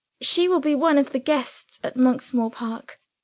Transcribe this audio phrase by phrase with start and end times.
[0.19, 2.99] She will be one of the guests at Monksmoor Park.